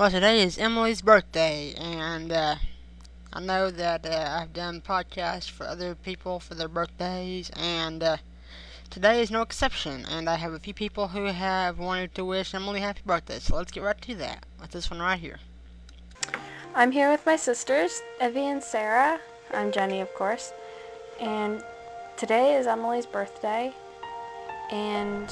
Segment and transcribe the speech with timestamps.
[0.00, 2.54] Well, today is Emily's birthday, and uh,
[3.34, 8.16] I know that uh, I've done podcasts for other people for their birthdays, and uh,
[8.88, 10.06] today is no exception.
[10.10, 13.56] And I have a few people who have wanted to wish Emily happy birthday, so
[13.56, 15.38] let's get right to that with this one right here.
[16.74, 19.20] I'm here with my sisters, Evie and Sarah.
[19.52, 20.54] I'm Jenny, of course.
[21.20, 21.62] And
[22.16, 23.74] today is Emily's birthday,
[24.70, 25.30] and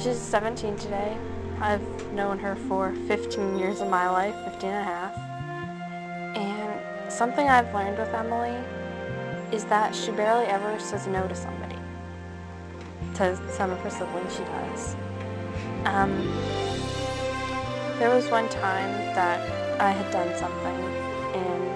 [0.00, 1.16] she's 17 today.
[1.60, 5.16] I've known her for 15 years of my life, 15 and a half.
[6.36, 8.56] And something I've learned with Emily
[9.52, 11.76] is that she barely ever says no to somebody.
[13.16, 14.96] To some of her siblings, she does.
[15.84, 16.16] Um,
[17.98, 21.70] there was one time that I had done something and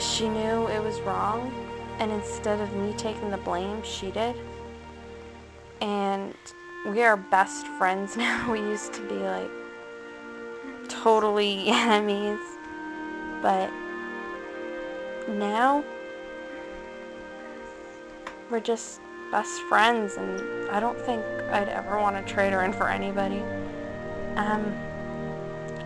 [0.00, 1.52] she knew it was wrong,
[1.98, 4.36] and instead of me taking the blame, she did.
[5.80, 6.34] And
[6.86, 8.50] we are best friends now.
[8.50, 9.50] We used to be like
[10.88, 12.40] totally enemies.
[13.42, 13.70] But
[15.28, 15.84] now
[18.50, 22.72] we're just best friends and I don't think I'd ever want to trade her in
[22.72, 23.42] for anybody.
[24.36, 24.64] Um,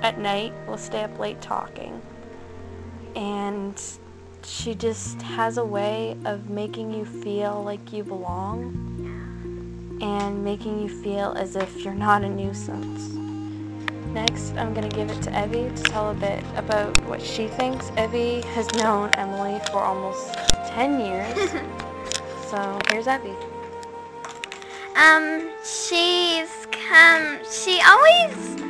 [0.02, 2.00] at night, we'll stay up late talking.
[3.16, 3.80] And
[4.42, 8.89] she just has a way of making you feel like you belong
[10.00, 13.12] and making you feel as if you're not a nuisance.
[14.12, 17.46] Next, I'm going to give it to Evie to tell a bit about what she
[17.46, 17.90] thinks.
[17.96, 20.34] Evie has known Emily for almost
[20.66, 21.50] 10 years.
[22.50, 23.36] so here's Evie.
[24.96, 28.60] Um, she's come, she always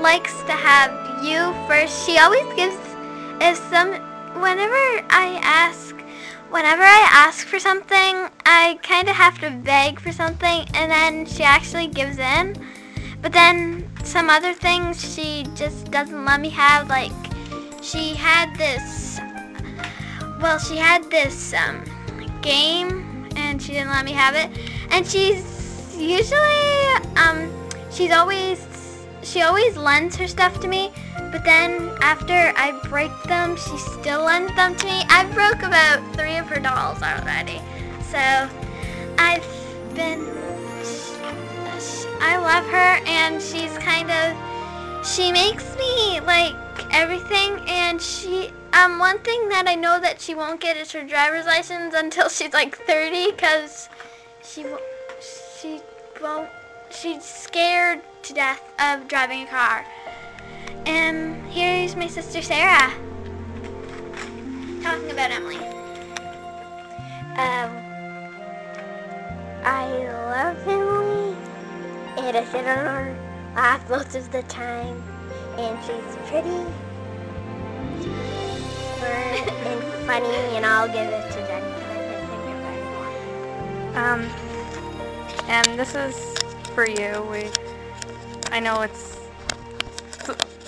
[0.00, 0.90] likes to have
[1.22, 2.06] you first.
[2.06, 2.76] She always gives,
[3.40, 3.92] if some,
[4.40, 5.85] whenever I ask
[6.56, 11.26] whenever I ask for something, I kind of have to beg for something, and then
[11.26, 12.56] she actually gives in.
[13.20, 16.88] But then some other things she just doesn't let me have.
[16.88, 17.12] Like
[17.82, 19.20] she had this,
[20.40, 21.84] well, she had this um,
[22.40, 24.48] game, and she didn't let me have it.
[24.90, 26.72] And she's usually,
[27.16, 27.52] um,
[27.90, 30.90] she's always, she always lends her stuff to me.
[31.32, 35.02] But then after I break them, she still lends them to me.
[35.10, 37.60] I broke about three of her dolls already.
[38.10, 38.48] So
[39.18, 39.44] I've
[39.94, 40.24] been,
[42.18, 46.54] I love her and she's kind of, she makes me like
[46.94, 51.04] everything and she, um, one thing that I know that she won't get is her
[51.04, 53.90] driver's license until she's like 30 because
[54.42, 54.64] she,
[55.60, 55.80] she
[56.22, 56.48] won't,
[56.88, 59.84] she's scared to death of driving a car.
[60.86, 62.94] And here's my sister Sarah
[64.86, 65.56] talking about Emily.
[67.36, 67.70] Um,
[69.64, 69.84] I
[70.30, 71.36] love Emily,
[72.18, 75.02] and I sit on her lap most of the time,
[75.58, 76.62] and she's pretty,
[78.96, 81.72] smart, and funny, and I'll give it to Jenny.
[83.96, 84.22] Um,
[85.48, 86.38] and this is
[86.76, 87.26] for you.
[87.28, 87.50] We,
[88.52, 89.18] I know it's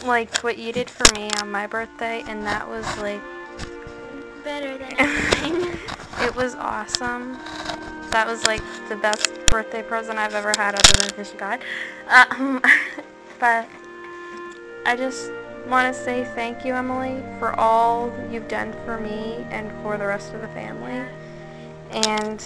[0.05, 3.23] like what you did for me on my birthday, and that was like
[4.48, 5.78] better than mine.
[6.22, 7.36] it was awesome.
[8.12, 11.60] That was like the best birthday present I've ever had, other than Fish God.
[12.09, 12.62] Um,
[13.39, 13.68] but
[14.86, 15.30] I just
[15.66, 20.06] want to say thank you, Emily, for all you've done for me and for the
[20.06, 21.06] rest of the family.
[21.91, 22.42] And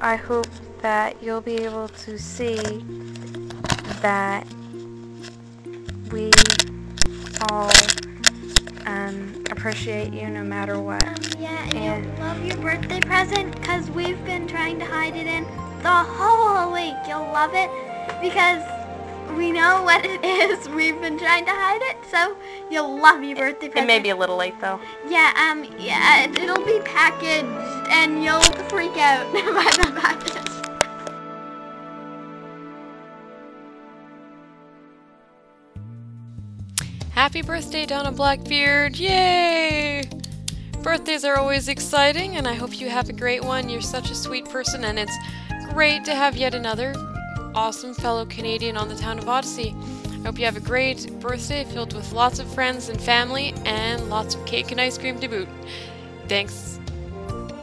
[0.00, 0.48] I hope
[0.82, 2.56] that you'll be able to see
[4.02, 4.44] that
[6.10, 6.32] we
[7.48, 7.70] all
[8.86, 11.02] um, appreciate you no matter what.
[11.08, 15.26] Um, yeah, and, you'll love your birthday present because we've been trying to hide it
[15.26, 15.44] in
[15.82, 16.92] the whole week.
[17.08, 17.70] You'll love it
[18.20, 18.62] because
[19.38, 20.68] we know what it is.
[20.68, 22.36] We've been trying to hide it, so
[22.70, 23.84] you'll love your birthday present.
[23.84, 24.78] It may be a little late though.
[25.08, 27.46] Yeah, um, yeah, it- it'll be packaged
[27.90, 30.53] and you'll freak out by the package.
[37.14, 38.96] Happy birthday, Donna Blackbeard!
[38.96, 40.02] Yay!
[40.82, 43.68] Birthdays are always exciting, and I hope you have a great one.
[43.68, 45.16] You're such a sweet person, and it's
[45.72, 46.92] great to have yet another
[47.54, 49.76] awesome fellow Canadian on the town of Odyssey.
[50.10, 54.10] I hope you have a great birthday filled with lots of friends and family, and
[54.10, 55.48] lots of cake and ice cream to boot.
[56.28, 56.80] Thanks,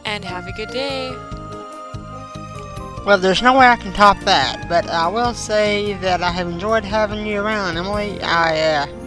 [0.05, 1.09] and have a good day.
[3.05, 6.47] Well, there's no way I can top that, but I will say that I have
[6.47, 8.21] enjoyed having you around, Emily.
[8.21, 9.00] I, uh,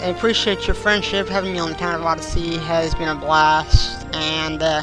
[0.00, 1.28] I appreciate your friendship.
[1.28, 4.82] Having you on the town of Odyssey has been a blast, and uh,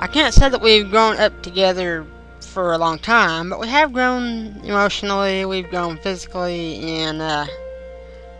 [0.00, 2.04] I can't say that we've grown up together
[2.40, 7.46] for a long time, but we have grown emotionally, we've grown physically in uh,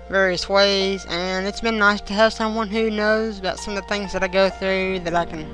[0.09, 3.89] various ways, and it's been nice to have someone who knows about some of the
[3.89, 5.47] things that I go through that I can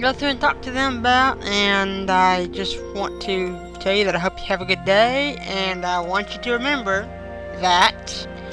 [0.00, 1.40] go through and talk to them about.
[1.44, 5.36] And I just want to tell you that I hope you have a good day,
[5.42, 7.02] and I want you to remember
[7.60, 8.26] that